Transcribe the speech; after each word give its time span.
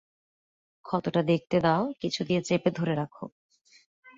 ক্ষতটা 0.85 1.21
দেখতে 1.23 1.57
দাও, 1.59 1.83
কিছু 2.01 2.21
দিয়ে 2.23 2.41
চেপে 2.41 2.69
ধরে 2.71 2.93
রাখো। 2.95 3.25